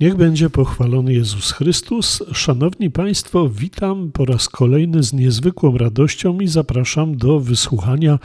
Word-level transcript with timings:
Niech 0.00 0.16
będzie 0.16 0.50
pochwalony 0.50 1.12
Jezus 1.14 1.52
Chrystus. 1.52 2.22
Szanowni 2.32 2.90
Państwo, 2.90 3.48
witam 3.48 4.12
po 4.12 4.24
raz 4.24 4.48
kolejny 4.48 5.02
z 5.02 5.12
niezwykłą 5.12 5.78
radością 5.78 6.40
i 6.40 6.48
zapraszam 6.48 7.16
do 7.16 7.40
wysłuchania 7.40 8.18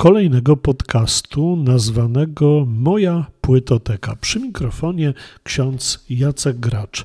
kolejnego 0.00 0.56
podcastu 0.56 1.56
nazwanego 1.56 2.66
Moja 2.68 3.26
Płytoteka. 3.40 4.16
Przy 4.20 4.40
mikrofonie 4.40 5.14
ksiądz 5.42 6.04
Jacek 6.10 6.56
Gracz. 6.56 7.04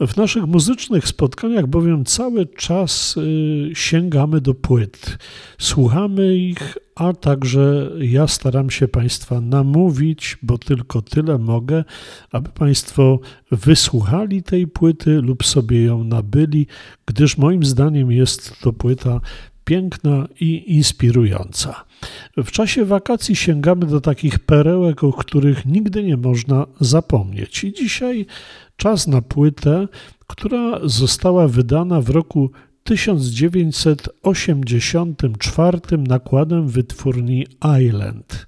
W 0.00 0.16
naszych 0.16 0.46
muzycznych 0.46 1.08
spotkaniach 1.08 1.66
bowiem 1.66 2.04
cały 2.04 2.46
czas 2.46 3.16
y, 3.16 3.70
sięgamy 3.74 4.40
do 4.40 4.54
płyt, 4.54 5.18
słuchamy 5.58 6.36
ich, 6.36 6.78
a 6.94 7.12
także 7.12 7.90
ja 7.98 8.26
staram 8.26 8.70
się 8.70 8.88
Państwa 8.88 9.40
namówić, 9.40 10.38
bo 10.42 10.58
tylko 10.58 11.02
tyle 11.02 11.38
mogę, 11.38 11.84
aby 12.32 12.48
Państwo 12.48 13.20
wysłuchali 13.50 14.42
tej 14.42 14.66
płyty 14.66 15.10
lub 15.10 15.44
sobie 15.44 15.84
ją 15.84 16.04
nabyli, 16.04 16.66
gdyż 17.06 17.38
moim 17.38 17.64
zdaniem 17.64 18.12
jest 18.12 18.60
to 18.60 18.72
płyta 18.72 19.20
piękna 19.64 20.28
i 20.40 20.76
inspirująca. 20.76 21.84
W 22.36 22.50
czasie 22.50 22.84
wakacji 22.84 23.36
sięgamy 23.36 23.86
do 23.86 24.00
takich 24.00 24.38
perełek, 24.38 25.04
o 25.04 25.12
których 25.12 25.66
nigdy 25.66 26.02
nie 26.02 26.16
można 26.16 26.66
zapomnieć. 26.80 27.64
I 27.64 27.72
dzisiaj 27.72 28.26
czas 28.76 29.06
na 29.06 29.22
płytę, 29.22 29.88
która 30.26 30.80
została 30.82 31.48
wydana 31.48 32.00
w 32.00 32.10
roku 32.10 32.50
1984 32.84 35.78
nakładem 35.98 36.68
wytwórni 36.68 37.46
Island. 37.80 38.46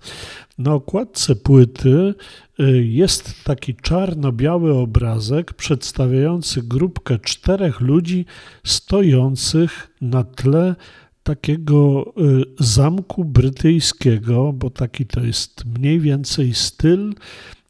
Na 0.58 0.74
okładce 0.74 1.36
płyty 1.36 2.14
y, 2.60 2.84
jest 2.86 3.44
taki 3.44 3.74
czarno-biały 3.74 4.74
obrazek 4.74 5.52
przedstawiający 5.52 6.62
grupkę 6.62 7.18
czterech 7.18 7.80
ludzi 7.80 8.24
stojących 8.64 9.90
na 10.00 10.24
tle 10.24 10.74
takiego 11.22 12.12
y, 12.18 12.64
zamku 12.64 13.24
brytyjskiego, 13.24 14.52
bo 14.52 14.70
taki 14.70 15.06
to 15.06 15.20
jest 15.20 15.64
mniej 15.78 16.00
więcej 16.00 16.54
styl, 16.54 17.14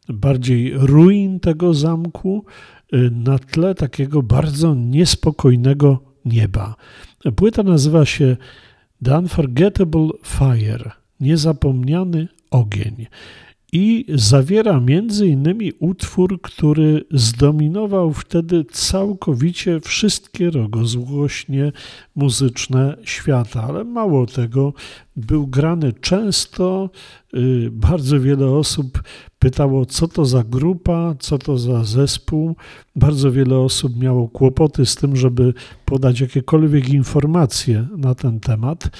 bardziej 0.08 0.72
ruin 0.74 1.40
tego 1.40 1.74
zamku, 1.74 2.44
y, 2.94 3.10
na 3.10 3.38
tle 3.38 3.74
takiego 3.74 4.22
bardzo 4.22 4.74
niespokojnego 4.74 5.98
nieba. 6.24 6.74
Płyta 7.36 7.62
nazywa 7.62 8.06
się 8.06 8.36
The 9.04 9.18
Unforgettable 9.18 10.08
Fire, 10.24 10.90
niezapomniany 11.20 12.28
ogień 12.54 13.06
i 13.72 14.04
zawiera 14.08 14.80
między 14.80 15.26
innymi 15.28 15.72
utwór, 15.78 16.40
który 16.40 17.04
zdominował 17.10 18.12
wtedy 18.12 18.64
całkowicie 18.64 19.80
wszystkie 19.80 20.50
rogozłośnie 20.50 21.72
muzyczne 22.14 22.96
świata, 23.04 23.62
ale 23.62 23.84
mało 23.84 24.26
tego, 24.26 24.72
był 25.16 25.46
grany 25.46 25.92
często. 25.92 26.90
Y, 27.36 27.70
bardzo 27.72 28.20
wiele 28.20 28.46
osób 28.50 29.02
pytało, 29.38 29.86
co 29.86 30.08
to 30.08 30.24
za 30.24 30.44
grupa, 30.44 31.14
co 31.18 31.38
to 31.38 31.58
za 31.58 31.84
zespół. 31.84 32.56
Bardzo 32.96 33.32
wiele 33.32 33.58
osób 33.58 33.96
miało 33.96 34.28
kłopoty 34.28 34.86
z 34.86 34.94
tym, 34.94 35.16
żeby 35.16 35.54
podać 35.84 36.20
jakiekolwiek 36.20 36.88
informacje 36.88 37.86
na 37.96 38.14
ten 38.14 38.40
temat 38.40 38.90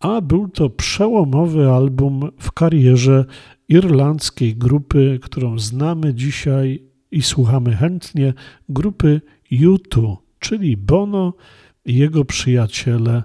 a 0.00 0.20
był 0.20 0.48
to 0.48 0.70
przełomowy 0.70 1.70
album 1.70 2.30
w 2.38 2.52
karierze 2.52 3.24
irlandzkiej 3.68 4.56
grupy, 4.56 5.18
którą 5.22 5.58
znamy 5.58 6.14
dzisiaj 6.14 6.82
i 7.10 7.22
słuchamy 7.22 7.76
chętnie, 7.76 8.34
grupy 8.68 9.20
U2, 9.52 10.16
czyli 10.38 10.76
Bono 10.76 11.34
i 11.84 11.96
jego 11.96 12.24
przyjaciele 12.24 13.22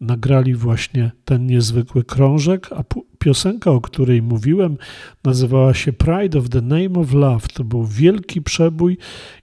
nagrali 0.00 0.54
właśnie 0.54 1.10
ten 1.24 1.46
niezwykły 1.46 2.04
krążek, 2.04 2.68
a 2.72 2.84
piosenka, 3.18 3.70
o 3.70 3.80
której 3.80 4.22
mówiłem, 4.22 4.76
nazywała 5.24 5.74
się 5.74 5.92
Pride 5.92 6.38
of 6.38 6.48
the 6.48 6.60
Name 6.60 7.00
of 7.00 7.12
Love. 7.12 7.46
To 7.54 7.64
był 7.64 7.84
wielki 7.84 8.42
przebój 8.42 8.98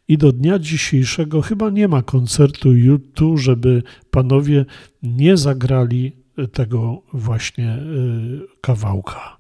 i 0.08 0.18
do 0.18 0.32
dnia 0.32 0.60
dzisiejszego 0.60 1.42
chyba 1.42 1.70
nie 1.70 1.88
ma 1.88 2.02
koncertu 2.02 2.70
U2, 2.70 3.38
żeby 3.38 3.84
panowie 4.12 4.66
nie 5.04 5.38
zagrali 5.38 6.19
tego 6.48 7.02
właśnie 7.14 7.78
y, 7.78 8.62
kawałka. 8.62 9.38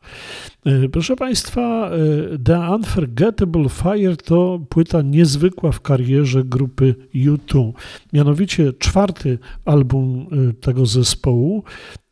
Y, 0.67 0.89
proszę 0.89 1.15
Państwa, 1.15 1.91
y, 2.33 2.39
The 2.39 2.59
Unforgettable 2.59 3.69
Fire 3.69 4.17
to 4.17 4.59
płyta 4.69 5.01
niezwykła 5.01 5.71
w 5.71 5.81
karierze 5.81 6.43
grupy 6.43 6.95
U2. 7.15 7.71
Mianowicie 8.13 8.73
czwarty 8.73 9.39
album 9.65 10.27
tego 10.61 10.85
zespołu. 10.85 11.63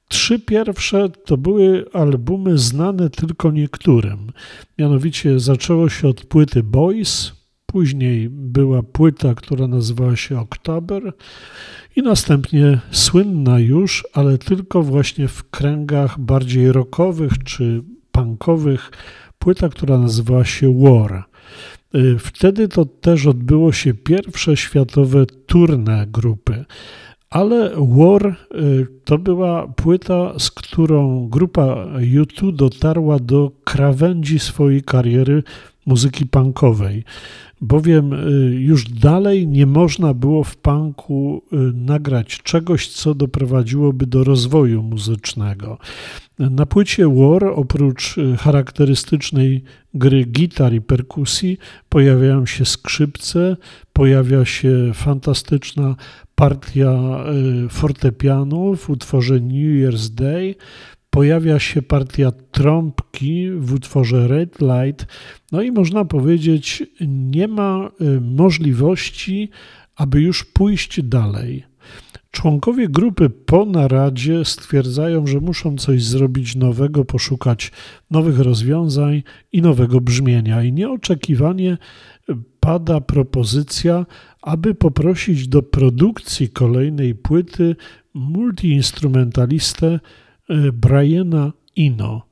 Trzy 0.08 0.40
pierwsze 0.40 1.10
to 1.10 1.38
były 1.38 1.86
albumy 1.94 2.58
znane 2.58 3.10
tylko 3.10 3.52
niektórym. 3.52 4.32
Mianowicie 4.78 5.40
zaczęło 5.40 5.90
się 5.90 6.08
od 6.08 6.26
płyty 6.26 6.64
Boys, 6.64 7.37
później 7.78 8.30
była 8.30 8.84
płyta, 8.84 9.36
która 9.36 9.68
nazywała 9.68 10.16
się 10.16 10.40
October 10.40 11.14
i 11.96 12.02
następnie 12.02 12.80
słynna 12.92 13.60
już, 13.60 14.08
ale 14.14 14.38
tylko 14.38 14.84
właśnie 14.84 15.28
w 15.28 15.50
kręgach 15.50 16.20
bardziej 16.20 16.72
rockowych 16.72 17.44
czy 17.44 17.84
punkowych, 18.12 18.92
płyta, 19.40 19.70
która 19.70 19.98
nazywała 19.98 20.46
się 20.46 20.80
War. 20.80 21.24
Y, 21.96 22.20
wtedy 22.20 22.68
to 22.68 22.86
też 22.86 23.26
odbyło 23.26 23.72
się 23.72 23.94
pierwsze 23.94 24.58
światowe 24.58 25.26
turne 25.26 26.08
grupy. 26.08 26.66
Ale 27.30 27.72
War 27.78 28.26
y, 28.56 28.88
to 29.06 29.18
była 29.18 29.68
płyta, 29.68 30.34
z 30.40 30.52
którą 30.52 31.28
grupa 31.30 31.86
U2 31.98 32.56
dotarła 32.56 33.20
do 33.20 33.52
krawędzi 33.64 34.40
swojej 34.40 34.84
kariery 34.84 35.44
muzyki 35.88 36.26
punkowej 36.26 37.04
bowiem 37.62 38.14
y, 38.14 38.56
już 38.56 38.86
dalej 38.86 39.48
nie 39.48 39.66
można 39.66 40.14
było 40.14 40.44
w 40.44 40.56
punku 40.56 41.44
y, 41.54 41.56
nagrać 41.74 42.42
czegoś, 42.44 42.88
co 42.88 43.16
doprowadziłoby 43.16 44.08
do 44.08 44.24
rozwoju 44.24 44.84
muzycznego. 44.84 45.78
Na 46.40 46.66
płycie 46.66 47.08
War, 47.08 47.44
oprócz 47.44 48.18
y, 48.18 48.38
charakterystycznej 48.38 49.64
gry 49.94 50.26
gitar 50.26 50.74
i 50.74 50.82
perkusji, 50.82 51.58
pojawiają 51.90 52.46
się 52.46 52.66
skrzypce, 52.66 53.58
pojawia 53.94 54.46
się 54.46 54.92
fantastyczna 54.94 55.96
partia 56.36 57.24
fortepianu 57.70 58.76
w 58.76 58.90
utworze 58.90 59.34
New 59.34 59.52
Year's 59.52 60.10
Day, 60.10 60.56
pojawia 61.18 61.60
się 61.60 61.82
partia 61.82 62.32
trąbki 62.32 63.52
w 63.52 63.74
utworze 63.74 64.28
Red 64.28 64.58
Light, 64.62 65.08
no 65.52 65.62
i 65.62 65.72
można 65.72 66.06
powiedzieć, 66.06 66.84
nie 67.08 67.48
ma 67.48 67.90
y, 68.02 68.22
możliwości, 68.22 69.50
aby 69.96 70.22
już 70.22 70.44
pójść 70.44 71.02
dalej. 71.04 71.64
Członkowie 72.32 72.90
grupy 72.90 73.30
po 73.30 73.66
naradzie 73.66 74.46
stwierdzają, 74.46 75.28
że 75.28 75.40
muszą 75.40 75.78
coś 75.78 76.04
zrobić 76.04 76.56
nowego, 76.56 77.06
poszukać 77.06 77.72
nowych 78.12 78.40
rozwiązań 78.40 79.24
i 79.52 79.62
nowego 79.62 80.02
brzmienia. 80.02 80.64
I 80.64 80.74
nieoczekiwanie 80.74 81.78
pada 82.60 83.02
propozycja, 83.02 84.06
aby 84.42 84.76
poprosić 84.76 85.48
do 85.48 85.64
produkcji 85.64 86.50
kolejnej 86.50 87.16
płyty 87.16 87.76
multiinstrumentalistę 88.14 90.00
Briana 90.74 91.52
Ino. 91.76 92.28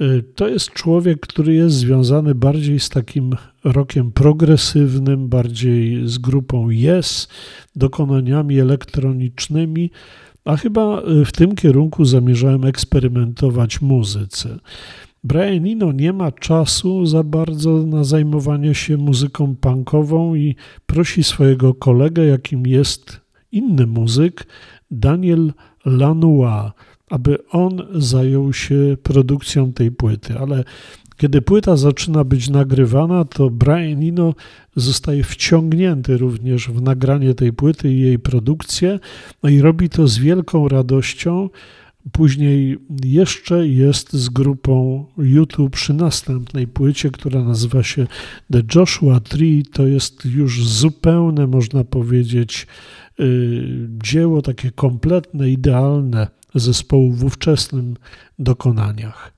E, 0.00 0.22
to 0.22 0.48
jest 0.48 0.70
człowiek, 0.70 1.20
który 1.20 1.54
jest 1.54 1.76
związany 1.76 2.34
bardziej 2.34 2.80
z 2.80 2.88
takim 2.88 3.36
rokiem 3.64 4.12
progresywnym, 4.12 5.28
bardziej 5.28 6.08
z 6.08 6.18
grupą 6.18 6.68
Yes, 6.70 7.28
dokonaniami 7.76 8.60
elektronicznymi, 8.60 9.90
a 10.44 10.56
chyba 10.56 11.00
e, 11.00 11.24
w 11.24 11.32
tym 11.32 11.54
kierunku 11.54 12.04
zamierzałem 12.04 12.64
eksperymentować 12.64 13.80
muzyce. 13.80 14.58
Brian 15.24 15.66
Eno 15.66 15.92
nie 15.92 16.12
ma 16.12 16.32
czasu 16.32 17.06
za 17.06 17.22
bardzo 17.22 17.86
na 17.86 18.04
zajmowanie 18.04 18.74
się 18.74 18.96
muzyką 18.96 19.56
punkową 19.56 20.34
i 20.34 20.56
prosi 20.86 21.24
swojego 21.24 21.74
kolegę, 21.74 22.24
jakim 22.24 22.66
jest 22.66 23.20
inny 23.52 23.86
muzyk, 23.86 24.46
Daniel 24.90 25.52
Lanois, 25.84 26.72
aby 27.12 27.48
on 27.50 27.82
zajął 27.94 28.52
się 28.52 28.96
produkcją 29.02 29.72
tej 29.72 29.90
płyty, 29.90 30.38
ale 30.38 30.64
kiedy 31.16 31.42
płyta 31.42 31.76
zaczyna 31.76 32.24
być 32.24 32.50
nagrywana, 32.50 33.24
to 33.24 33.50
Brian 33.50 34.02
Eno 34.02 34.34
zostaje 34.76 35.24
wciągnięty 35.24 36.18
również 36.18 36.68
w 36.68 36.82
nagranie 36.82 37.34
tej 37.34 37.52
płyty 37.52 37.92
i 37.92 38.00
jej 38.00 38.18
produkcję, 38.18 38.98
no 39.42 39.50
i 39.50 39.60
robi 39.60 39.88
to 39.88 40.08
z 40.08 40.18
wielką 40.18 40.68
radością. 40.68 41.50
Później 42.12 42.78
jeszcze 43.04 43.68
jest 43.68 44.12
z 44.12 44.28
grupą 44.28 45.04
YouTube 45.18 45.72
przy 45.72 45.94
następnej 45.94 46.66
płycie, 46.66 47.10
która 47.10 47.44
nazywa 47.44 47.82
się 47.82 48.06
The 48.52 48.62
Joshua 48.74 49.20
Tree. 49.20 49.62
To 49.72 49.86
jest 49.86 50.24
już 50.24 50.68
zupełne, 50.68 51.46
można 51.46 51.84
powiedzieć, 51.84 52.66
yy, 53.18 53.88
dzieło 54.02 54.42
takie 54.42 54.70
kompletne, 54.70 55.50
idealne 55.50 56.41
zespołu 56.54 57.12
w 57.12 57.24
ówczesnym 57.24 57.96
dokonaniach. 58.38 59.32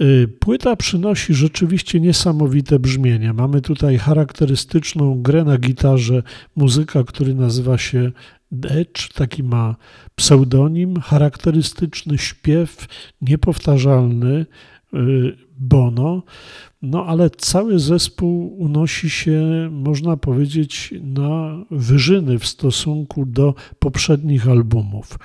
Y, 0.00 0.28
płyta 0.40 0.76
przynosi 0.76 1.34
rzeczywiście 1.34 2.00
niesamowite 2.00 2.78
brzmienie. 2.78 3.32
Mamy 3.32 3.60
tutaj 3.60 3.98
charakterystyczną 3.98 5.22
grę 5.22 5.44
na 5.44 5.58
gitarze 5.58 6.22
muzyka, 6.56 7.04
który 7.04 7.34
nazywa 7.34 7.78
się 7.78 8.12
Edge, 8.62 9.12
taki 9.12 9.42
ma 9.42 9.76
pseudonim, 10.16 11.00
charakterystyczny 11.00 12.18
śpiew, 12.18 12.86
niepowtarzalny 13.20 14.46
Bono. 15.58 16.22
No 16.82 17.06
ale 17.06 17.30
cały 17.30 17.78
zespół 17.78 18.56
unosi 18.58 19.10
się, 19.10 19.68
można 19.72 20.16
powiedzieć, 20.16 20.94
na 21.02 21.64
wyżyny 21.70 22.38
w 22.38 22.46
stosunku 22.46 23.26
do 23.26 23.54
poprzednich 23.78 24.48
albumów. 24.48 25.18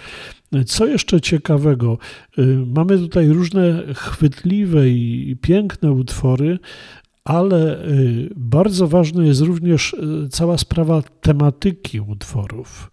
Co 0.66 0.88
jeszcze 0.88 1.22
ciekawego? 1.22 1.98
Y, 2.40 2.66
mamy 2.76 2.98
tutaj 2.98 3.28
różne 3.28 3.84
chwytliwe 3.94 4.90
i 4.90 5.38
piękne 5.42 5.92
utwory, 5.92 6.60
ale 7.24 7.86
y, 7.88 8.30
bardzo 8.36 8.88
ważna 8.88 9.26
jest 9.26 9.42
również 9.42 9.94
y, 9.94 10.30
cała 10.30 10.58
sprawa 10.58 11.02
tematyki 11.02 12.00
utworów. 12.00 12.92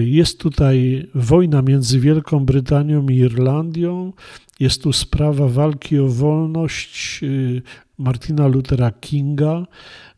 Jest 0.00 0.40
tutaj 0.40 1.06
wojna 1.14 1.62
między 1.62 2.00
Wielką 2.00 2.44
Brytanią 2.44 3.08
i 3.08 3.16
Irlandią, 3.16 4.12
jest 4.62 4.82
tu 4.82 4.92
sprawa 4.92 5.48
walki 5.48 5.98
o 5.98 6.08
wolność 6.08 7.20
Martina 7.98 8.46
Luthera 8.46 8.90
Kinga, 8.90 9.66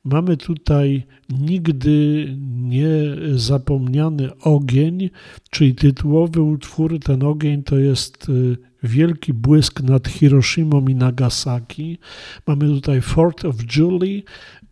Mamy 0.05 0.37
tutaj 0.37 1.07
nigdy 1.41 2.27
niezapomniany 2.41 4.39
ogień, 4.39 5.11
czyli 5.51 5.75
tytułowy 5.75 6.43
utwór. 6.43 7.01
Ten 7.01 7.23
ogień 7.23 7.63
to 7.63 7.79
jest 7.79 8.29
y, 8.29 8.57
wielki 8.83 9.33
błysk 9.33 9.83
nad 9.83 10.09
Hiroshimą 10.09 10.87
i 10.87 10.95
Nagasaki. 10.95 11.99
Mamy 12.47 12.69
tutaj 12.69 13.01
Fort 13.01 13.45
of 13.45 13.57
Julie, 13.77 14.23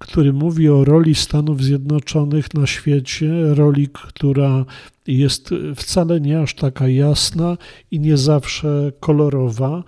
który 0.02 0.32
mówi 0.32 0.69
o 0.69 0.84
roli 0.84 1.14
Stanów 1.14 1.62
Zjednoczonych 1.62 2.54
na 2.54 2.66
świecie, 2.66 3.54
roli, 3.54 3.88
która 3.88 4.64
jest 5.06 5.50
wcale 5.76 6.20
nie 6.20 6.40
aż 6.40 6.54
taka 6.54 6.88
jasna 6.88 7.56
i 7.90 8.00
nie 8.00 8.16
zawsze 8.16 8.93
kolorowa. 9.00 9.84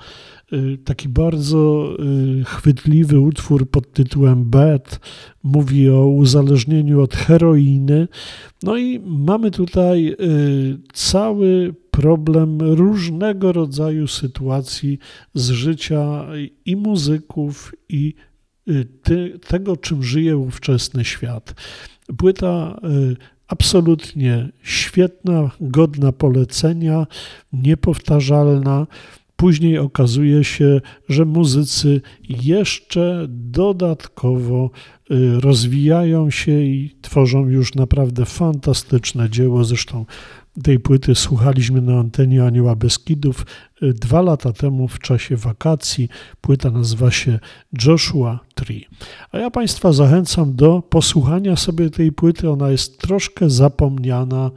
Y, 0.52 0.78
taki 0.84 1.08
bardzo 1.08 1.88
y, 2.40 2.44
chwytliwy 2.44 3.20
utwór 3.20 3.70
pod 3.70 3.92
tytułem 3.92 4.44
Bad 4.44 5.00
mówi 5.42 5.90
o 5.90 6.06
uzależnieniu 6.06 7.00
od 7.00 7.14
heroiny. 7.14 8.08
No 8.62 8.76
i 8.76 9.00
mamy 9.06 9.50
tutaj 9.50 10.08
y, 10.08 10.78
cały 10.92 11.74
problem 11.90 12.58
różnego 12.60 13.52
rodzaju 13.52 14.06
sytuacji 14.06 14.98
z 15.34 15.50
życia 15.50 16.26
i 16.64 16.76
muzyków, 16.76 17.74
i 17.88 18.14
ty, 19.02 19.38
tego, 19.46 19.76
czym 19.76 20.02
żyje 20.02 20.36
ówczesny 20.36 21.04
świat. 21.04 21.54
Płyta 22.16 22.80
absolutnie 23.48 24.48
świetna, 24.62 25.50
godna 25.60 26.12
polecenia, 26.12 27.06
niepowtarzalna. 27.52 28.86
Później 29.36 29.78
okazuje 29.78 30.44
się, 30.44 30.80
że 31.08 31.24
muzycy 31.24 32.00
jeszcze 32.28 33.26
dodatkowo 33.28 34.70
y, 35.10 35.40
rozwijają 35.40 36.30
się 36.30 36.52
i 36.62 36.96
tworzą 37.02 37.48
już 37.48 37.74
naprawdę 37.74 38.24
fantastyczne 38.24 39.30
dzieło. 39.30 39.64
Zresztą 39.64 40.04
tej 40.62 40.78
płyty 40.78 41.14
słuchaliśmy 41.14 41.80
na 41.80 41.98
antenie 41.98 42.44
Anioła 42.44 42.76
Beskidów 42.76 43.46
y, 43.82 43.92
dwa 43.92 44.22
lata 44.22 44.52
temu 44.52 44.88
w 44.88 44.98
czasie 44.98 45.36
wakacji. 45.36 46.08
Płyta 46.40 46.70
nazywa 46.70 47.10
się 47.10 47.38
Joshua 47.84 48.40
Tree. 48.64 48.88
A 49.32 49.38
ja 49.38 49.50
Państwa 49.50 49.92
zachęcam 49.92 50.56
do 50.56 50.82
posłuchania 50.82 51.56
sobie 51.56 51.90
tej 51.90 52.12
płyty. 52.12 52.50
Ona 52.50 52.70
jest 52.70 52.98
troszkę 52.98 53.50
zapomniana 53.50 54.50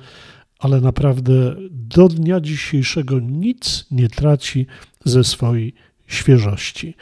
ale 0.59 0.81
naprawdę 0.81 1.55
do 1.71 2.07
dnia 2.07 2.39
dzisiejszego 2.39 3.19
nic 3.19 3.85
nie 3.91 4.09
traci 4.09 4.65
ze 5.05 5.23
swojej 5.23 5.73
świeżości. 6.07 6.95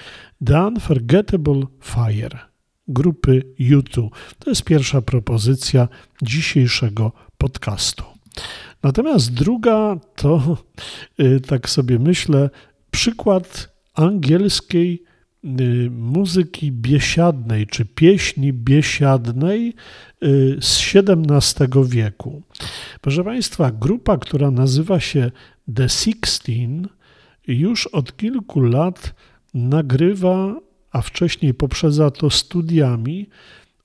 The 0.45 0.67
Unforgettable 0.67 1.61
Fire 1.83 2.39
grupy 2.87 3.41
U2 3.59 4.09
to 4.39 4.49
jest 4.49 4.63
pierwsza 4.63 5.01
propozycja 5.01 5.87
dzisiejszego 6.21 7.11
podcastu. 7.37 8.03
Natomiast 8.83 9.33
druga 9.33 9.99
to, 10.15 10.57
y, 11.19 11.41
tak 11.41 11.69
sobie 11.69 11.99
myślę, 11.99 12.49
przykład 12.91 13.75
angielskiej 13.93 15.03
muzyki 15.91 16.71
biesiadnej 16.71 17.67
czy 17.67 17.85
pieśni 17.85 18.53
biesiadnej 18.53 19.73
y, 20.23 20.57
z 20.61 20.95
XVII 20.95 21.67
wieku. 21.85 22.41
Proszę 23.01 23.23
Państwa, 23.23 23.71
grupa, 23.71 24.17
która 24.17 24.51
nazywa 24.51 24.99
się 24.99 25.31
The 25.75 25.89
Sixteen, 25.89 26.87
już 27.47 27.87
od 27.87 28.17
kilku 28.17 28.61
lat 28.61 29.15
nagrywa, 29.53 30.55
a 30.91 31.01
wcześniej 31.01 31.53
poprzedza 31.53 32.11
to 32.11 32.29
studiami, 32.29 33.29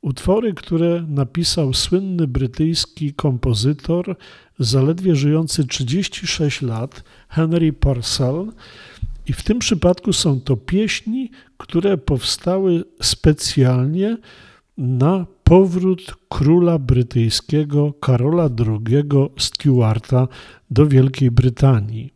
utwory, 0.00 0.54
które 0.54 1.04
napisał 1.08 1.74
słynny 1.74 2.26
brytyjski 2.26 3.12
kompozytor, 3.14 4.16
zaledwie 4.58 5.16
żyjący 5.16 5.66
36 5.66 6.62
lat, 6.62 7.04
Henry 7.28 7.72
Purcell. 7.72 8.52
I 9.30 9.32
w 9.32 9.42
tym 9.42 9.58
przypadku 9.58 10.12
są 10.12 10.40
to 10.40 10.56
pieśni, 10.56 11.30
które 11.56 11.98
powstały 11.98 12.84
specjalnie 13.02 14.16
na 14.78 15.26
powrót 15.44 16.14
króla 16.28 16.78
brytyjskiego 16.78 17.92
Karola 18.00 18.48
II 18.58 19.04
Stuarta 19.38 20.28
do 20.70 20.86
Wielkiej 20.86 21.30
Brytanii. 21.30 22.10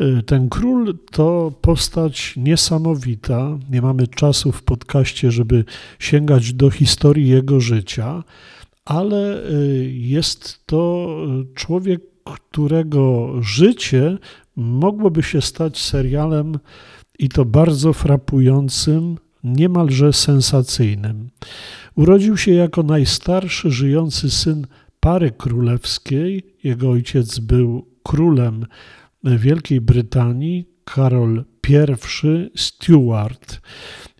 E, 0.00 0.22
ten 0.22 0.48
król 0.48 0.98
to 1.10 1.52
postać 1.60 2.34
niesamowita. 2.36 3.58
Nie 3.70 3.82
mamy 3.82 4.08
czasu 4.08 4.52
w 4.52 4.62
podcaście, 4.62 5.30
żeby 5.30 5.64
sięgać 5.98 6.52
do 6.52 6.70
historii 6.70 7.28
jego 7.28 7.60
życia, 7.60 8.24
ale 8.84 9.42
e, 9.42 9.52
jest 9.84 10.66
to 10.66 11.08
człowiek, 11.54 12.13
którego 12.24 13.32
życie 13.42 14.18
mogłoby 14.56 15.22
się 15.22 15.40
stać 15.42 15.78
serialem 15.78 16.58
i 17.18 17.28
to 17.28 17.44
bardzo 17.44 17.92
frapującym, 17.92 19.18
niemalże 19.44 20.12
sensacyjnym. 20.12 21.30
Urodził 21.94 22.36
się 22.36 22.52
jako 22.52 22.82
najstarszy 22.82 23.70
żyjący 23.70 24.30
syn 24.30 24.66
pary 25.00 25.30
królewskiej. 25.30 26.56
Jego 26.64 26.90
ojciec 26.90 27.38
był 27.38 27.86
królem 28.02 28.66
Wielkiej 29.24 29.80
Brytanii, 29.80 30.68
Karol 30.84 31.44
I 31.68 32.50
Stuart. 32.56 33.60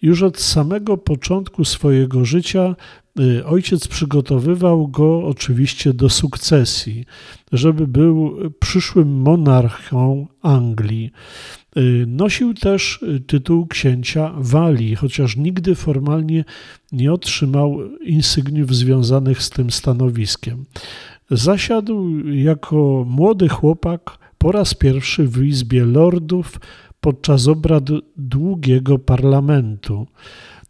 Już 0.02 0.22
od 0.22 0.40
samego 0.40 0.96
początku 0.96 1.64
swojego 1.64 2.24
życia 2.24 2.76
ojciec 3.44 3.88
przygotowywał 3.88 4.88
go 4.88 5.26
oczywiście 5.26 5.94
do 5.94 6.08
sukcesji, 6.08 7.04
żeby 7.52 7.86
był 7.86 8.36
przyszłym 8.60 9.08
monarchą 9.08 10.26
Anglii. 10.42 11.10
Y, 11.76 12.04
nosił 12.08 12.54
też 12.54 13.02
y, 13.02 13.20
tytuł 13.20 13.66
księcia 13.66 14.32
Walii, 14.36 14.94
chociaż 14.94 15.36
nigdy 15.36 15.74
formalnie 15.74 16.44
nie 16.92 17.12
otrzymał 17.12 17.78
insygniów 18.00 18.74
związanych 18.74 19.42
z 19.42 19.50
tym 19.50 19.70
stanowiskiem. 19.70 20.64
Zasiadł 21.30 22.18
jako 22.28 23.04
młody 23.08 23.48
chłopak 23.48 24.18
po 24.38 24.52
raz 24.52 24.74
pierwszy 24.74 25.28
w 25.28 25.44
Izbie 25.44 25.84
Lordów 25.84 26.60
podczas 27.00 27.48
obrad 27.48 27.84
długiego 28.16 28.98
parlamentu. 28.98 30.06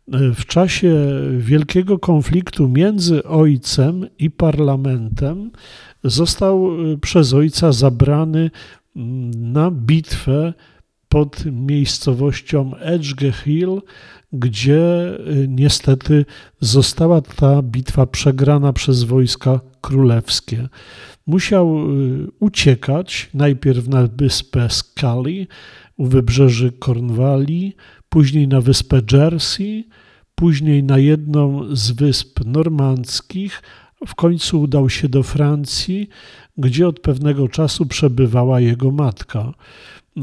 W 0.09 0.47
czasie 0.47 0.95
wielkiego 1.39 1.99
konfliktu 1.99 2.69
między 2.69 3.25
ojcem 3.25 4.07
i 4.19 4.31
parlamentem 4.31 5.51
został 6.05 6.71
przez 7.01 7.35
ojca 7.35 7.73
zabrany 7.73 8.51
na 9.37 9.71
bitwę 9.71 10.53
pod 11.09 11.45
miejscowością 11.47 12.77
Edge 12.77 13.15
Hill, 13.45 13.83
gdzie 14.33 15.11
y, 15.29 15.47
niestety 15.49 16.25
została 16.61 17.21
ta 17.21 17.63
bitwa 17.63 18.07
przegrana 18.07 18.73
przez 18.73 19.03
wojska 19.03 19.61
królewskie. 19.81 20.69
Musiał 21.27 21.91
y, 21.91 22.27
uciekać 22.41 23.31
najpierw 23.35 23.89
na 23.89 24.07
wyspę 24.07 24.69
Scully 24.71 25.47
u 25.97 26.07
wybrzeży 26.07 26.73
Cornwalli, 26.85 27.77
później 28.09 28.49
na 28.49 28.61
wyspę 28.61 29.01
Jersey, 29.13 29.85
później 30.35 30.83
na 30.83 30.99
jedną 30.99 31.77
z 31.77 31.91
wysp 31.91 32.41
normandzkich, 32.45 33.63
w 34.07 34.15
końcu 34.15 34.61
udał 34.61 34.91
się 34.91 35.09
do 35.09 35.23
Francji, 35.23 36.09
gdzie 36.59 36.89
od 36.89 37.01
pewnego 37.01 37.49
czasu 37.49 37.87
przebywała 37.87 38.61
jego 38.61 38.91
matka. 38.91 39.53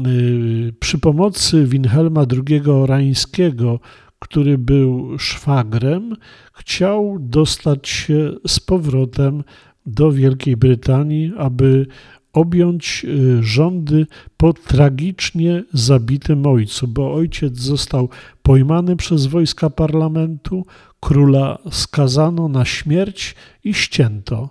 Y, 0.06 0.74
przy 0.80 0.98
pomocy 0.98 1.66
Wilhelma 1.66 2.26
II 2.48 2.70
Orańskiego, 2.70 3.80
który 4.18 4.58
był 4.58 5.18
szwagrem, 5.18 6.16
chciał 6.52 7.16
dostać 7.20 7.88
się 7.88 8.32
z 8.46 8.60
powrotem 8.60 9.44
do 9.86 10.12
Wielkiej 10.12 10.56
Brytanii, 10.56 11.32
aby 11.38 11.86
objąć 12.32 13.04
y, 13.04 13.42
rządy 13.42 14.06
po 14.36 14.52
tragicznie 14.52 15.64
zabitym 15.72 16.46
ojcu, 16.46 16.88
bo 16.88 17.14
ojciec 17.14 17.58
został 17.58 18.08
pojmany 18.42 18.96
przez 18.96 19.26
wojska 19.26 19.70
parlamentu, 19.70 20.66
króla 21.00 21.58
skazano 21.70 22.48
na 22.48 22.64
śmierć 22.64 23.34
i 23.64 23.74
ścięto. 23.74 24.48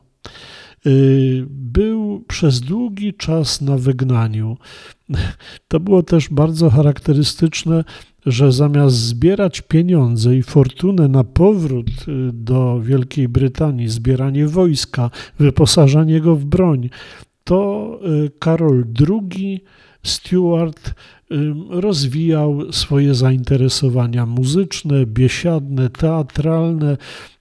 Y, 0.85 1.45
był 1.50 2.23
przez 2.27 2.61
długi 2.61 3.13
czas 3.13 3.61
na 3.61 3.77
wygnaniu. 3.77 4.57
To 5.67 5.79
było 5.79 6.03
też 6.03 6.29
bardzo 6.29 6.69
charakterystyczne, 6.69 7.83
że 8.25 8.51
zamiast 8.51 8.96
zbierać 8.96 9.62
pieniądze 9.62 10.36
i 10.36 10.44
fortunę 10.44 11.08
na 11.08 11.24
powrót 11.24 11.90
y, 12.08 12.30
do 12.34 12.82
Wielkiej 12.82 13.28
Brytanii, 13.28 13.88
zbieranie 13.88 14.48
wojska, 14.48 15.10
wyposażanie 15.40 16.22
go 16.22 16.36
w 16.36 16.46
broń, 16.46 16.90
to 17.44 18.00
y, 18.25 18.32
Karol 18.40 18.86
II 19.10 19.63
Stuart 20.04 20.94
rozwijał 21.70 22.72
swoje 22.72 23.16
zainteresowania 23.16 24.25
muzyczne, 24.25 25.06
biesiadne, 25.06 25.90
teatralne. 25.90 26.98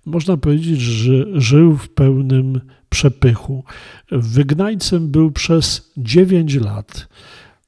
Można 0.07 0.37
powiedzieć, 0.37 0.81
że 0.81 1.41
żył 1.41 1.77
w 1.77 1.89
pełnym 1.89 2.61
przepychu. 2.89 3.65
Wygnańcem 4.13 5.09
był 5.09 5.31
przez 5.31 5.93
9 5.97 6.55
lat. 6.55 7.09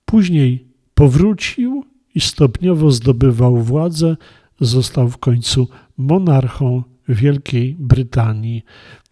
Później 0.05 0.65
powrócił 0.95 1.85
i 2.15 2.21
stopniowo 2.21 2.91
zdobywał 2.91 3.57
władzę. 3.57 4.17
Został 4.61 5.09
w 5.09 5.19
końcu 5.19 5.69
monarchą 5.97 6.83
Wielkiej 7.09 7.77
Brytanii. 7.79 8.63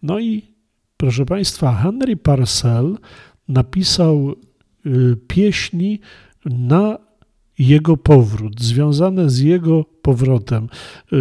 No 0.03 0.19
i 0.19 0.41
proszę 0.97 1.25
Państwa, 1.25 1.75
Henry 1.75 2.17
Parcel 2.17 2.97
napisał 3.47 4.35
y, 4.85 5.17
pieśni 5.27 5.99
na 6.45 6.97
jego 7.59 7.97
powrót, 7.97 8.61
związane 8.61 9.29
z 9.29 9.39
jego 9.39 9.85
powrotem. 10.01 10.69
Y, 11.13 11.17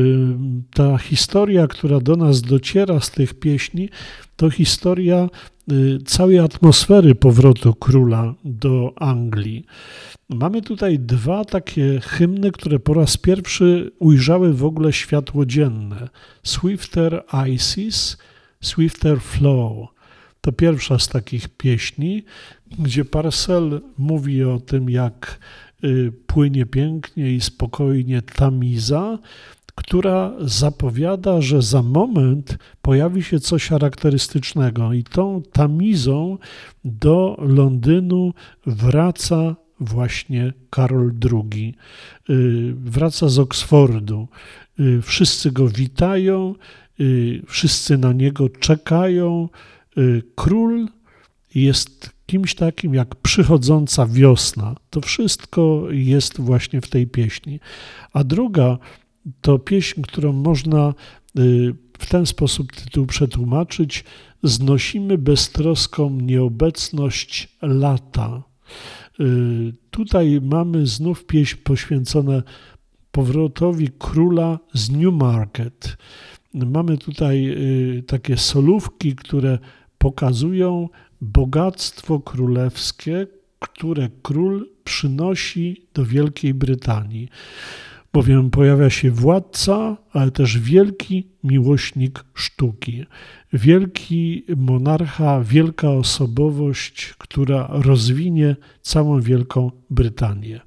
ta 0.75 0.99
historia, 0.99 1.67
która 1.67 2.01
do 2.01 2.17
nas 2.17 2.43
dociera 2.43 3.01
z 3.01 3.11
tych 3.11 3.35
pieśni, 3.35 3.89
to 4.37 4.51
historia 4.51 5.29
całej 6.07 6.39
atmosfery 6.39 7.15
powrotu 7.15 7.75
króla 7.75 8.35
do 8.45 8.93
Anglii. 8.97 9.65
Mamy 10.29 10.62
tutaj 10.62 10.99
dwa 10.99 11.45
takie 11.45 12.00
hymny, 12.00 12.53
które 12.53 12.79
po 12.79 12.95
raz 12.95 13.17
pierwszy 13.17 13.91
ujrzały 13.99 14.55
w 14.55 14.65
ogóle 14.65 14.93
światło 14.93 15.47
dzienne. 15.47 16.09
Swifter 16.43 17.25
Isis, 17.49 18.19
Swifter 18.61 19.21
Flow. 19.21 19.89
To 20.41 20.53
pierwsza 20.53 20.99
z 20.99 21.09
takich 21.09 21.49
pieśni, 21.49 22.25
gdzie 22.79 23.05
Parcel 23.05 23.81
mówi 23.99 24.45
o 24.45 24.61
tym, 24.61 24.91
jak 24.91 25.39
y, 25.85 26.12
płynie 26.27 26.67
pięknie 26.67 27.35
i 27.35 27.41
spokojnie 27.41 28.23
Tamiza, 28.23 29.19
która 29.81 30.33
zapowiada, 30.41 31.41
że 31.41 31.63
za 31.63 31.83
moment 31.83 32.59
pojawi 32.83 33.23
się 33.23 33.41
coś 33.41 33.69
charakterystycznego 33.69 34.93
i 34.93 35.05
tą 35.05 35.43
Tamizą 35.53 36.39
do 36.85 37.37
Londynu 37.39 38.33
wraca 38.67 39.57
właśnie 39.81 40.53
Karol 40.71 41.13
II. 41.33 41.75
Y, 42.31 42.75
wraca 42.75 43.29
z 43.29 43.39
Oksfordu. 43.39 44.29
Y, 44.81 45.03
wszyscy 45.03 45.53
go 45.53 45.69
witają, 45.69 46.55
wszyscy 47.47 47.99
na 47.99 48.13
niego 48.13 48.49
czekają. 48.49 49.49
Król 50.35 50.87
jest 51.55 52.11
kimś 52.27 52.55
takim 52.55 52.95
jak 52.95 53.15
przychodząca 53.15 54.07
wiosna. 54.07 54.75
To 54.91 55.01
wszystko 55.01 55.85
jest 55.91 56.41
właśnie 56.41 56.81
w 56.81 56.89
tej 56.89 57.07
pieśni. 57.07 57.61
A 58.13 58.25
druga 58.25 58.79
to 59.41 59.59
pieśń, 59.59 60.03
którą 60.03 60.33
można 60.33 60.95
y, 61.39 61.75
w 61.99 62.09
ten 62.09 62.27
sposób 62.27 62.73
tytuł 62.73 63.07
przetłumaczyć: 63.07 64.05
Znosimy 64.43 65.19
beztroską 65.19 66.11
nieobecność 66.11 67.49
lata. 67.62 68.43
Y, 69.21 69.73
tutaj 69.91 70.41
mamy 70.43 70.87
znów 70.87 71.27
pieśń 71.27 71.57
poświęcone 71.65 72.43
powrotowi 73.12 73.89
króla 73.99 74.59
z 74.75 74.91
Newmarket. 74.91 75.97
Mamy 76.55 76.99
tutaj 76.99 77.49
y, 77.99 78.03
takie 78.03 78.37
solówki, 78.37 79.17
które 79.17 79.59
pokazują 79.99 80.89
bogactwo 81.21 82.21
królewskie, 82.21 83.27
które 83.59 84.09
król 84.23 84.69
przynosi 84.85 85.87
do 85.95 86.05
Wielkiej 86.05 86.55
Brytanii. 86.55 87.29
Bowiem 88.12 88.50
pojawia 88.50 88.90
się 88.90 89.11
władca, 89.11 89.97
ale 90.12 90.31
też 90.31 90.59
wielki 90.59 91.26
miłośnik 91.45 92.25
sztuki, 92.35 93.05
wielki 93.52 94.45
monarcha, 94.57 95.40
wielka 95.45 95.90
osobowość, 95.90 97.14
która 97.19 97.69
rozwinie 97.71 98.57
całą 98.83 99.21
Wielką 99.21 99.71
Brytanię. 99.90 100.61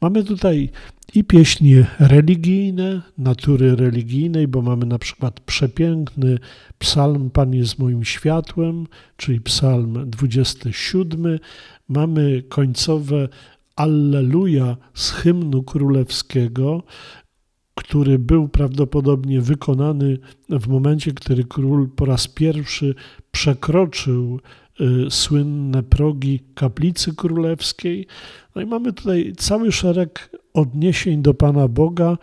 Mamy 0.00 0.24
tutaj 0.24 0.70
i 1.14 1.24
pieśni 1.24 1.74
religijne, 1.98 3.02
natury 3.18 3.76
religijnej, 3.76 4.48
bo 4.48 4.62
mamy 4.62 4.86
na 4.86 4.98
przykład 4.98 5.40
przepiękny 5.40 6.38
psalm 6.78 7.30
Pan 7.30 7.54
jest 7.54 7.78
moim 7.78 8.04
światłem, 8.04 8.86
czyli 9.16 9.40
psalm 9.40 10.10
27. 10.10 11.38
Mamy 11.88 12.42
końcowe 12.48 13.28
Alleluja 13.76 14.76
z 14.94 15.10
hymnu 15.10 15.62
królewskiego, 15.62 16.82
który 17.74 18.18
był 18.18 18.48
prawdopodobnie 18.48 19.40
wykonany 19.40 20.18
w 20.48 20.68
momencie, 20.68 21.12
kiedy 21.12 21.44
król 21.44 21.88
po 21.96 22.04
raz 22.04 22.28
pierwszy 22.28 22.94
przekroczył 23.30 24.40
y, 24.80 25.10
słynne 25.10 25.82
progi 25.82 26.40
kaplicy 26.54 27.14
królewskiej. 27.14 28.06
No 28.54 28.62
i 28.62 28.66
mamy 28.66 28.92
tutaj 28.92 29.32
cały 29.36 29.72
szereg 29.72 30.30
odniesień 30.54 31.22
do 31.22 31.34
Pana 31.34 31.68
Boga 31.68 32.18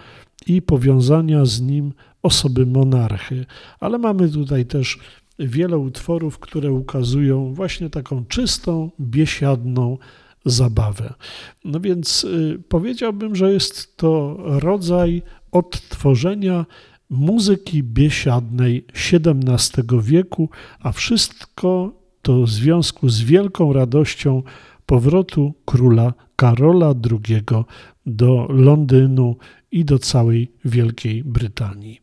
i 0.48 0.62
powiązania 0.62 1.46
z 1.46 1.62
nim 1.62 1.94
osoby 2.24 2.66
monarchy. 2.66 3.46
Ale 3.80 3.98
mamy 3.98 4.30
tutaj 4.30 4.66
też 4.66 5.00
wiele 5.40 5.78
utworów, 5.78 6.40
które 6.40 6.72
ukazują 6.72 7.54
właśnie 7.54 7.90
taką 7.90 8.26
czystą, 8.26 8.92
biesiadną 9.00 9.98
zabawę. 10.46 11.14
No 11.66 11.80
więc 11.80 12.24
y, 12.24 12.64
powiedziałbym, 12.70 13.36
że 13.36 13.54
jest 13.54 13.98
to 13.98 14.38
rodzaj 14.40 15.22
odtworzenia 15.52 16.66
muzyki 17.10 17.84
biesiadnej 17.84 18.86
XVII 19.12 20.02
wieku, 20.02 20.50
a 20.80 20.92
wszystko 20.92 21.94
to 22.22 22.44
w 22.44 22.50
związku 22.50 23.10
z 23.10 23.22
wielką 23.22 23.74
radością 23.74 24.44
powrotu 24.86 25.54
króla 25.66 26.14
Karola 26.36 26.94
II 27.12 27.42
do 28.06 28.48
Londynu 28.50 29.36
i 29.72 29.86
do 29.86 30.00
całej 30.00 30.52
Wielkiej 30.66 31.24
Brytanii. 31.24 32.02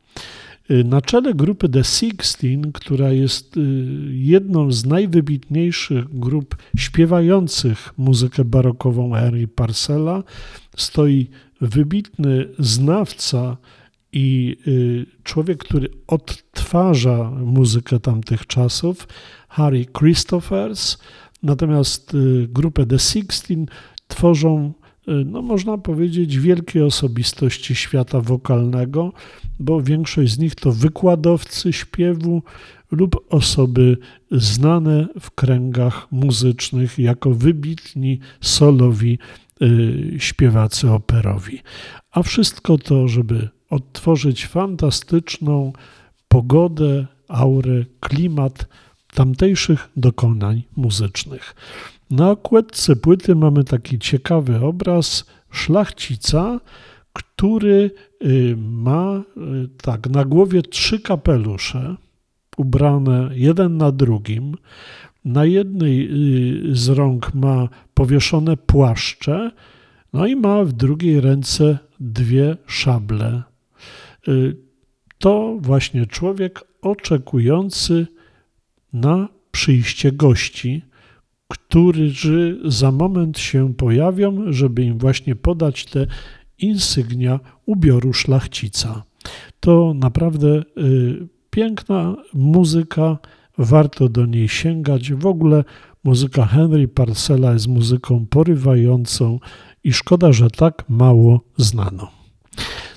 Na 0.84 1.00
czele 1.00 1.34
grupy 1.34 1.68
The 1.68 1.84
Sixteen, 1.84 2.72
która 2.72 3.12
jest 3.12 3.54
jedną 4.10 4.72
z 4.72 4.84
najwybitniejszych 4.86 6.18
grup 6.18 6.56
śpiewających 6.76 7.94
muzykę 7.96 8.44
barokową 8.44 9.12
Henry 9.12 9.48
Parcella, 9.48 10.22
stoi 10.76 11.28
wybitny 11.60 12.48
znawca 12.58 13.56
i 14.12 14.56
człowiek, 15.22 15.58
który 15.58 15.88
odtwarza 16.06 17.30
muzykę 17.30 18.00
tamtych 18.00 18.46
czasów, 18.46 19.08
Harry 19.48 19.86
Christophers. 19.98 20.98
Natomiast 21.42 22.16
grupę 22.48 22.86
The 22.86 22.98
Sixteen 22.98 23.66
tworzą 24.08 24.72
Y, 24.74 24.79
no 25.26 25.42
można 25.42 25.78
powiedzieć, 25.78 26.38
wielkie 26.38 26.86
osobistości 26.86 27.74
świata 27.74 28.20
wokalnego, 28.20 29.12
bo 29.58 29.82
większość 29.82 30.32
z 30.32 30.38
nich 30.38 30.54
to 30.54 30.72
wykładowcy 30.72 31.72
śpiewu 31.72 32.42
lub 32.90 33.26
osoby 33.28 33.96
znane 34.30 35.06
w 35.20 35.30
kręgach 35.30 36.12
muzycznych 36.12 36.98
jako 36.98 37.30
wybitni 37.30 38.18
solowi 38.40 39.18
y, 39.62 40.14
śpiewacy 40.18 40.90
operowi. 40.90 41.58
A 42.12 42.22
wszystko 42.22 42.78
to, 42.78 43.08
żeby 43.08 43.48
odtworzyć 43.70 44.46
fantastyczną 44.46 45.72
pogodę, 46.28 47.06
aurę, 47.28 47.84
klimat 48.00 48.66
tamtejszych 49.14 49.88
dokonań 49.96 50.62
muzycznych. 50.76 51.54
Na 52.10 52.30
okładce 52.30 52.96
płyty 52.96 53.34
mamy 53.34 53.64
taki 53.64 53.98
ciekawy 53.98 54.56
obraz 54.56 55.24
szlachcica, 55.50 56.60
który 57.12 57.90
y, 58.24 58.56
ma 58.58 59.22
y, 59.36 59.68
tak 59.82 60.08
na 60.08 60.24
głowie 60.24 60.62
trzy 60.62 61.00
kapelusze 61.00 61.96
ubrane 62.56 63.30
jeden 63.32 63.76
na 63.76 63.92
drugim. 63.92 64.54
Na 65.24 65.44
jednej 65.44 66.08
y, 66.70 66.76
z 66.76 66.88
rąk 66.88 67.34
ma 67.34 67.68
powieszone 67.94 68.56
płaszcze, 68.56 69.50
no 70.12 70.26
i 70.26 70.36
ma 70.36 70.64
w 70.64 70.72
drugiej 70.72 71.20
ręce 71.20 71.78
dwie 72.00 72.56
szable. 72.66 73.42
To 75.18 75.56
właśnie 75.60 76.06
człowiek 76.06 76.64
oczekujący 76.82 78.06
na 78.92 79.28
przyjście 79.50 80.12
gości 80.12 80.82
którzy 81.50 82.60
za 82.64 82.92
moment 82.92 83.38
się 83.38 83.74
pojawią, 83.74 84.52
żeby 84.52 84.82
im 84.82 84.98
właśnie 84.98 85.36
podać 85.36 85.84
te 85.84 86.06
insygnia 86.58 87.40
ubioru 87.66 88.12
szlachcica. 88.12 89.02
To 89.60 89.94
naprawdę 89.94 90.48
y, 90.78 91.28
piękna 91.50 92.16
muzyka, 92.34 93.18
warto 93.58 94.08
do 94.08 94.26
niej 94.26 94.48
sięgać. 94.48 95.12
W 95.12 95.26
ogóle 95.26 95.64
muzyka 96.04 96.46
Henry 96.46 96.88
Parcella 96.88 97.52
jest 97.52 97.68
muzyką 97.68 98.26
porywającą 98.30 99.38
i 99.84 99.92
szkoda, 99.92 100.32
że 100.32 100.50
tak 100.50 100.84
mało 100.88 101.40
znano. 101.56 102.19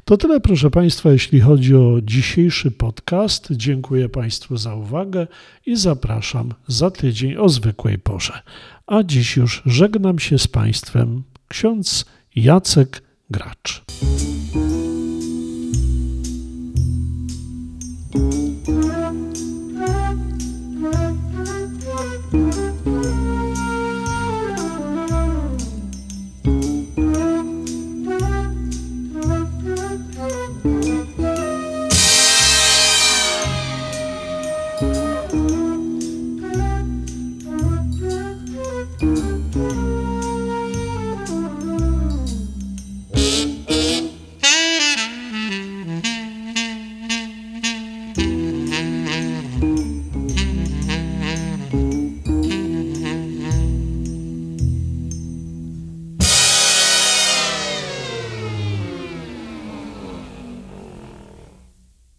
To 0.05 0.17
tyle, 0.17 0.39
proszę 0.39 0.69
Państwa, 0.69 1.11
jeśli 1.11 1.39
chodzi 1.39 1.75
o 1.75 2.01
dzisiejszy 2.01 2.71
podcast. 2.71 3.47
Dziękuję 3.51 4.09
Państwu 4.09 4.57
za 4.57 4.75
uwagę 4.75 5.27
i 5.65 5.75
zapraszam 5.75 6.53
za 6.67 6.91
tydzień 6.91 7.35
o 7.37 7.49
zwykłej 7.49 7.99
porze. 7.99 8.39
A 8.87 9.03
dziś 9.03 9.37
już 9.37 9.61
żegnam 9.65 10.19
się 10.19 10.39
z 10.39 10.47
Państwem 10.47 11.23
ksiądz 11.47 12.05
Jacek 12.35 13.03
Gracz. 13.29 13.83